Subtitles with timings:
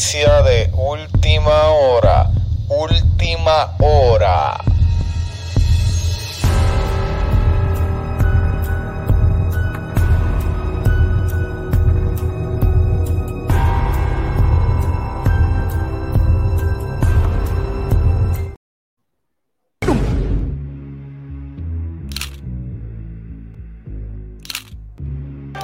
[0.00, 2.30] noticia de última hora.
[2.68, 4.56] Última hora.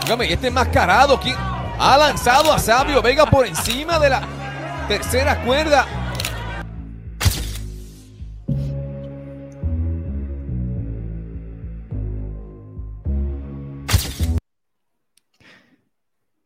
[0.02, 4.22] Dígame, este enmascarado, ¿quién ha lanzado a Sabio Vega por encima de la
[4.88, 5.86] tercera cuerda?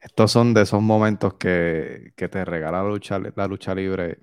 [0.00, 4.18] Estos son de esos momentos que, que te regala la lucha, la lucha libre.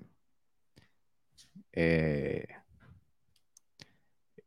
[1.72, 2.46] eh,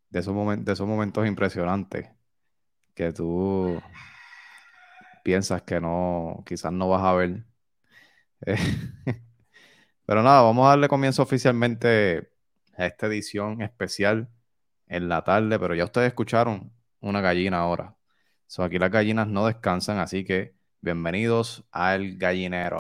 [0.10, 0.36] de, esos
[0.66, 2.10] de esos momentos impresionantes
[2.94, 3.82] que tú
[5.24, 7.46] piensas que no, quizás no vas a ver.
[8.46, 8.56] Eh,
[10.12, 12.32] Pero nada, vamos a darle comienzo oficialmente
[12.78, 14.28] a esta edición especial
[14.88, 17.96] en la tarde, pero ya ustedes escucharon una gallina ahora.
[18.46, 22.78] So, aquí las gallinas no descansan, así que bienvenidos al gallinero.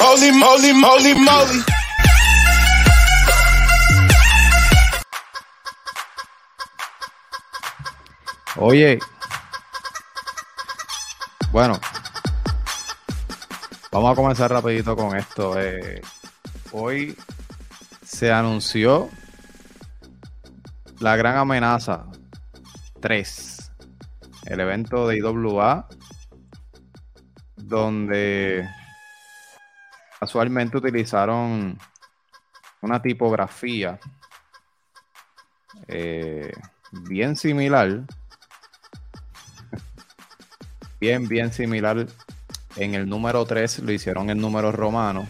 [0.00, 1.89] Holy moly, moly, moly.
[8.62, 8.98] Oye,
[11.50, 11.80] bueno,
[13.90, 15.58] vamos a comenzar rapidito con esto.
[15.58, 16.02] eh.
[16.72, 17.16] hoy
[18.04, 19.08] se anunció
[20.98, 22.04] la gran amenaza
[23.00, 23.72] 3,
[24.44, 25.88] el evento de IWA,
[27.56, 28.68] donde
[30.18, 31.78] casualmente utilizaron
[32.82, 33.98] una tipografía
[35.88, 36.52] eh,
[36.92, 38.04] bien similar
[41.00, 42.06] bien, bien similar.
[42.76, 45.26] En el número 3 lo hicieron en números romanos.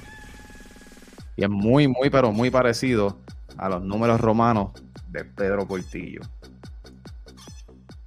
[1.36, 3.20] Y es muy, muy, pero muy parecido
[3.56, 4.72] a los números romanos
[5.08, 6.20] de Pedro Portillo.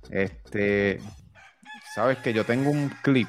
[0.10, 1.00] Este,
[1.96, 3.28] sabes que yo tengo un clip.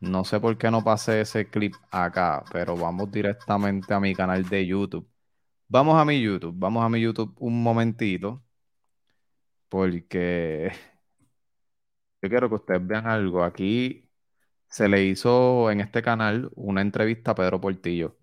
[0.00, 4.48] No sé por qué no pasé ese clip acá, pero vamos directamente a mi canal
[4.48, 5.06] de YouTube.
[5.68, 8.42] Vamos a mi YouTube, vamos a mi YouTube un momentito.
[9.68, 10.72] Porque
[12.22, 13.44] yo quiero que ustedes vean algo.
[13.44, 14.08] Aquí
[14.68, 18.18] se le hizo en este canal una entrevista a Pedro Portillo.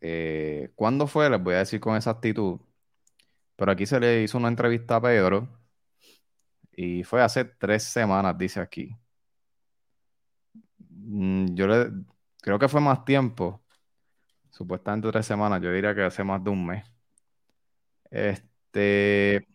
[0.00, 1.30] Eh, ¿cuándo fue?
[1.30, 2.60] Les voy a decir con exactitud.
[3.56, 5.48] Pero aquí se le hizo una entrevista a Pedro
[6.72, 8.96] y fue hace tres semanas, dice aquí.
[10.88, 11.90] Mm, Yo le,
[12.40, 13.62] creo que fue más tiempo.
[14.50, 15.60] Supuestamente tres semanas.
[15.62, 16.84] Yo diría que hace más de un mes.
[18.10, 19.46] Este,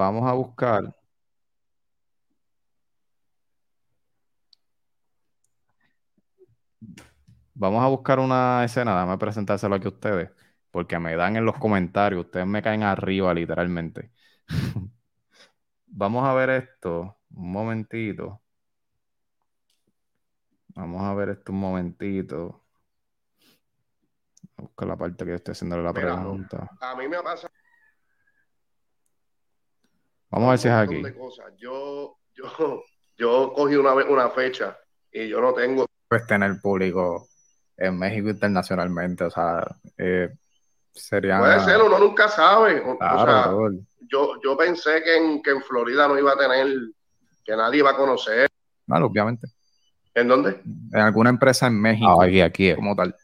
[0.00, 0.94] vamos a buscar.
[7.54, 10.30] Vamos a buscar una escena, déjame presentárselo aquí a ustedes,
[10.70, 14.12] porque me dan en los comentarios, ustedes me caen arriba literalmente.
[15.92, 18.40] Vamos a ver esto, un momentito.
[20.68, 22.64] Vamos a ver esto un momentito.
[24.56, 26.70] Busca la parte que yo estoy haciendo la Mira, pregunta.
[26.80, 27.52] A mí me ha pasado
[30.30, 31.02] Vamos a ver si es aquí.
[31.58, 32.82] Yo, yo,
[33.18, 34.76] yo cogí una vez una fecha
[35.12, 35.86] y yo no tengo.
[36.08, 37.28] Pues tener público
[37.76, 39.64] en México internacionalmente, o sea,
[39.96, 40.28] eh,
[40.92, 41.38] sería...
[41.38, 42.80] Puede ser, uno nunca sabe.
[42.80, 46.36] O- o Claro, sea, yo, yo pensé que en, que en Florida no iba a
[46.36, 46.66] tener,
[47.44, 48.48] que nadie iba a conocer.
[48.86, 49.46] Claro, obviamente.
[50.14, 50.60] ¿En dónde?
[50.92, 52.20] En alguna empresa en México.
[52.20, 53.14] aquí, aquí, como tal.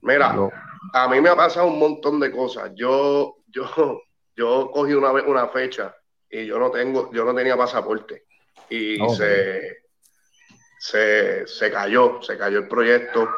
[0.00, 0.50] Mira, Yo-
[0.94, 2.72] a mí me ha pasado un montón de cosas.
[2.74, 3.64] Yo, yo,
[4.36, 5.94] yo cogí una vez una fecha
[6.30, 8.24] y yo no tengo, yo no tenía pasaporte.
[8.70, 9.14] Y Ok.
[9.14, 9.76] se,
[10.78, 13.28] se, se cayó, se cayó el proyecto.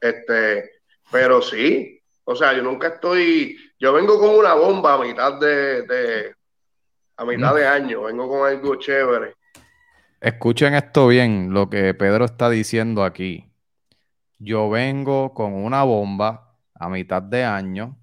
[0.00, 0.70] Este,
[1.10, 5.82] pero sí, o sea, yo nunca estoy, yo vengo con una bomba a mitad de,
[5.82, 6.34] de
[7.16, 7.56] a mitad Mm.
[7.56, 9.34] de año, vengo con algo chévere.
[10.20, 13.46] Escuchen esto bien, lo que Pedro está diciendo aquí.
[14.38, 17.96] Yo vengo con una bomba a mitad de año.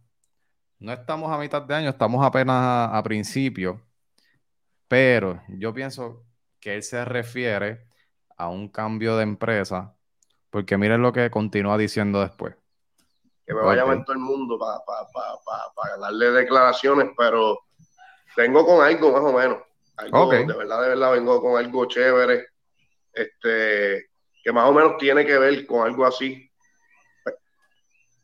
[0.79, 3.81] No estamos a mitad de año, estamos apenas a, a principio.
[4.87, 6.25] Pero yo pienso
[6.59, 7.87] que él se refiere
[8.37, 9.97] a un cambio de empresa,
[10.49, 12.55] porque miren lo que continúa diciendo después.
[13.45, 13.77] que me va a Ok.
[13.77, 17.59] llamar todo el mundo para pa, pa, pa, pa darle declaraciones, pero
[18.37, 19.59] vengo con algo más o menos.
[19.97, 20.43] Algo.
[20.45, 22.47] De verdad, de verdad, vengo con algo chévere,
[23.13, 24.07] este,
[24.43, 26.49] que más o menos tiene que ver con algo así.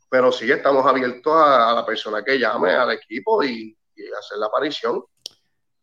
[0.09, 4.37] Pero sí, estamos abiertos a, a la persona que llame, al equipo y, y hacer
[4.37, 5.03] la aparición.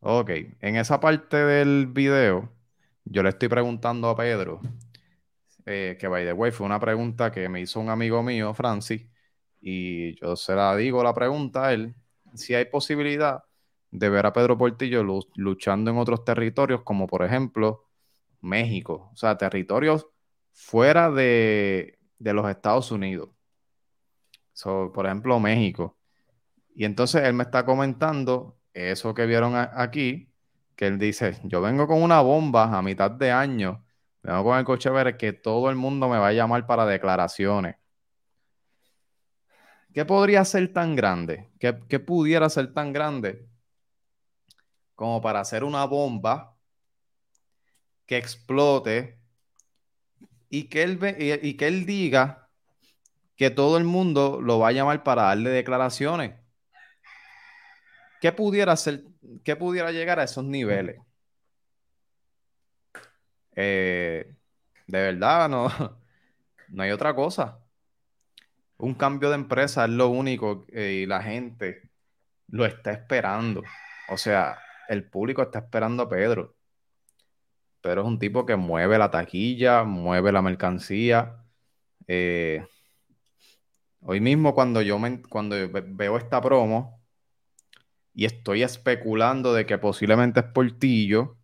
[0.02, 0.30] Ok,
[0.60, 2.50] en esa parte del video,
[3.04, 4.60] yo le estoy preguntando a Pedro,
[5.66, 9.06] eh, que by the way fue una pregunta que me hizo un amigo mío, Francis,
[9.60, 11.94] y yo se la digo la pregunta a él,
[12.34, 13.44] si hay posibilidad
[13.90, 15.04] de ver a Pedro Portillo
[15.36, 17.86] luchando en otros territorios, como por ejemplo
[18.40, 20.06] México, o sea, territorios
[20.52, 23.30] fuera de, los Estados Unidos.
[24.94, 25.96] por ejemplo, México.
[26.74, 30.32] Y entonces él me está comentando eso que vieron aquí,
[30.76, 33.84] que él dice, yo vengo con una bomba a mitad de año,
[34.22, 37.76] vengo con el coche verde que todo el mundo me va a llamar para declaraciones.
[39.92, 41.50] ¿Qué podría ser tan grande?
[41.58, 43.48] ¿Qué, pudiera ser tan grande
[44.94, 46.56] como para hacer una bomba
[48.06, 49.18] que explote
[50.48, 50.98] y que él,
[51.42, 52.48] y que él diga
[53.36, 56.40] que todo el mundo lo va a llamar para darle declaraciones?
[58.20, 59.04] ¿Qué pudiera ser,
[59.44, 61.00] qué pudiera llegar a esos niveles?
[63.56, 64.34] Eh,
[64.86, 65.68] de verdad, no,
[66.68, 67.60] no hay otra cosa
[68.80, 71.82] un cambio de empresa es lo único eh, y la gente
[72.48, 73.62] lo está esperando.
[74.08, 74.58] O sea,
[74.88, 76.56] el público está esperando a Pedro.
[77.80, 81.36] Pedro es un tipo que mueve la taquilla, mueve la mercancía.
[82.06, 82.66] Eh,
[84.02, 86.99] hoy mismo cuando yo cuando veo esta promo
[88.14, 91.38] y estoy especulando de que posiblemente es Portillo,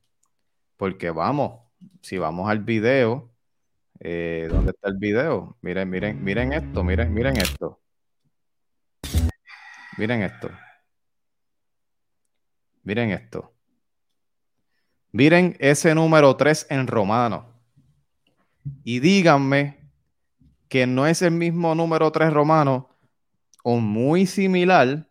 [0.76, 1.62] porque vamos,
[2.02, 3.36] si vamos al video,
[4.00, 5.56] eh, ¿Dónde está el video?
[5.62, 7.80] Miren, miren, miren esto, miren, miren esto.
[9.96, 10.50] Miren esto.
[12.82, 13.52] Miren esto.
[15.12, 17.46] Miren ese número 3 en romano.
[18.84, 19.90] Y díganme
[20.68, 22.90] que no es el mismo número 3 romano
[23.62, 25.05] o muy similar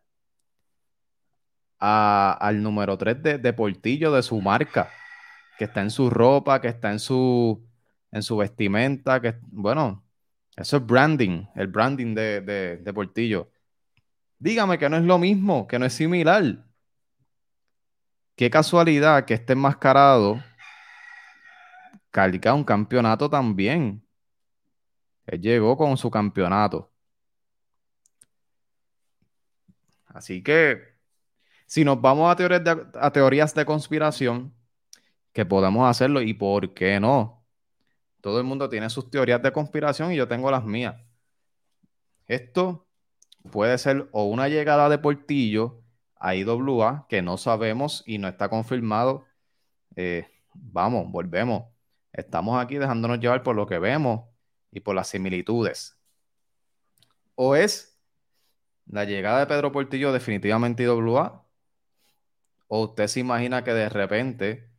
[1.79, 4.89] al número 3 de, de Portillo de su marca,
[5.57, 7.65] que está en su ropa, que está en su,
[8.11, 10.05] en su vestimenta, que bueno,
[10.55, 13.51] eso es branding, el branding de, de, Portillo.
[14.39, 16.65] Dígame que no es lo mismo, que no es similar.
[18.35, 20.41] Qué casualidad que esté enmascarado
[22.09, 24.01] carga un campeonato también.
[25.25, 26.89] Él llegó con su campeonato.
[30.05, 30.94] Así que,
[31.65, 34.53] si nos vamos a teorías de, conspiración,
[35.33, 37.45] que podemos hacerlo y por qué no.
[38.21, 40.95] Todo el mundo tiene sus teorías de conspiración y yo tengo las mías.
[42.27, 42.87] Esto
[43.51, 45.83] puede ser o una llegada de Portillo
[46.15, 49.25] a IWA que no sabemos y no está confirmado.
[49.95, 51.65] Eh, vamos, volvemos.
[52.13, 54.21] Estamos aquí dejándonos llevar por lo que vemos
[54.71, 55.99] y por las similitudes.
[57.35, 57.99] O es
[58.85, 61.44] la llegada de Pedro Portillo definitivamente IWA.
[62.67, 64.69] O usted se imagina que de repente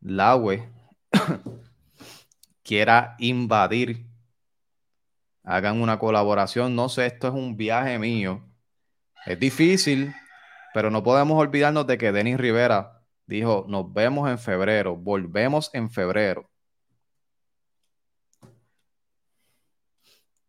[0.00, 0.68] Laue
[2.62, 4.06] quiera invadir,
[5.42, 6.76] hagan una colaboración.
[6.76, 8.44] No sé, esto es un viaje mío.
[9.26, 10.14] Es difícil,
[10.74, 15.90] pero no podemos olvidarnos de que Denis Rivera dijo, nos vemos en febrero, volvemos en
[15.90, 16.50] febrero.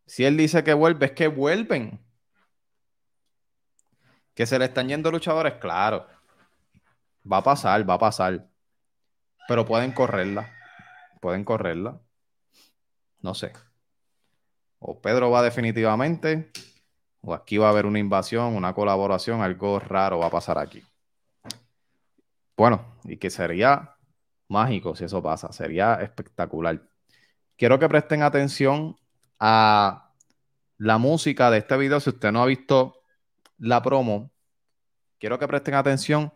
[0.06, 2.00] Si él dice que vuelve, es que vuelven.
[4.40, 6.06] Que se le están yendo luchadores, claro.
[7.30, 8.48] Va a pasar, va a pasar.
[9.46, 10.50] Pero pueden correrla.
[11.20, 12.00] Pueden correrla.
[13.20, 13.52] No sé.
[14.78, 16.50] O Pedro va definitivamente,
[17.20, 20.82] o aquí va a haber una invasión, una colaboración, algo raro va a pasar aquí.
[22.56, 23.94] Bueno, y que sería
[24.48, 26.80] mágico si eso pasa, sería espectacular.
[27.58, 28.96] Quiero que presten atención
[29.38, 30.14] a
[30.78, 32.00] la música de este video.
[32.00, 32.99] Si usted no ha visto
[33.60, 34.30] la promo,
[35.18, 36.32] quiero que presten atención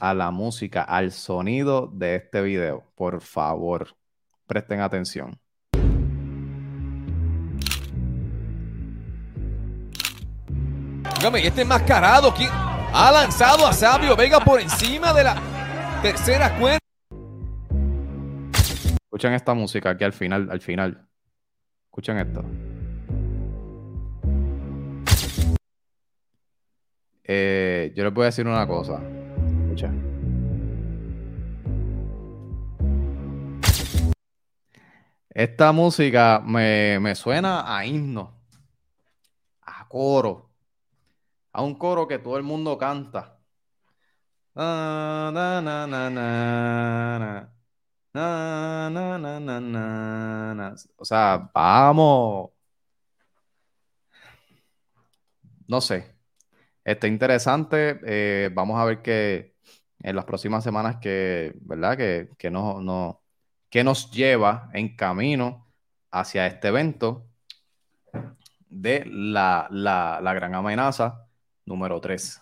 [0.00, 2.84] a la música, al sonido de este video.
[2.94, 3.96] Por favor,
[4.46, 5.38] presten atención.
[11.42, 15.42] este enmascarado ¿quién ha lanzado a Sabio Vega por encima de la
[16.02, 16.78] tercera cuerda.
[19.04, 21.08] Escuchen esta música aquí al final, al final.
[21.86, 22.44] Escuchen esto.
[27.24, 29.00] Eh, yo les voy a decir una cosa.
[29.62, 30.14] Escuchen.
[35.30, 38.38] Esta música me, me suena a himno,
[39.62, 40.54] a coro
[41.54, 43.38] a un coro que todo el mundo canta.
[50.96, 52.50] O sea, vamos.
[55.68, 56.14] No sé.
[56.84, 57.98] Está interesante.
[58.04, 59.54] Eh, vamos a ver qué,
[60.00, 61.96] en las próximas semanas que, ¿verdad?
[61.96, 63.22] Que, que, no, no,
[63.70, 65.66] que nos lleva en camino
[66.10, 67.26] hacia este evento
[68.68, 71.26] de la, la, la gran amenaza
[71.64, 72.40] número 3.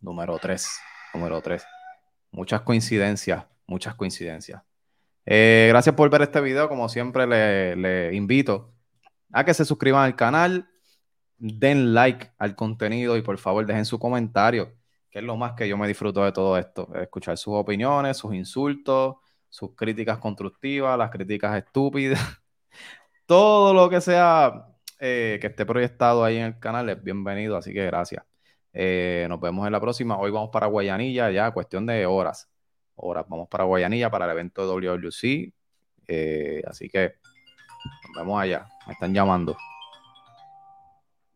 [0.00, 0.80] Número 3.
[1.14, 1.64] Número 3.
[2.32, 4.62] Muchas coincidencias, muchas coincidencias.
[5.24, 6.68] Eh, gracias por ver este video.
[6.68, 8.74] Como siempre, le, le invito
[9.32, 10.68] a que se suscriban al canal,
[11.38, 14.74] den like al contenido y por favor dejen su comentario,
[15.10, 18.34] que es lo más que yo me disfruto de todo esto, escuchar sus opiniones, sus
[18.34, 19.16] insultos,
[19.48, 22.20] sus críticas constructivas, las críticas estúpidas,
[23.26, 24.66] todo lo que sea
[25.00, 28.24] eh, que esté proyectado ahí en el canal es bienvenido, así que gracias.
[28.72, 30.18] Eh, nos vemos en la próxima.
[30.18, 32.50] Hoy vamos para Guayanilla, ya cuestión de horas.
[32.96, 35.52] Horas, vamos para Guayanilla para el evento de WWC.
[36.08, 37.14] Eh, así que
[38.08, 38.66] nos vemos allá.
[38.86, 39.56] Me están llamando.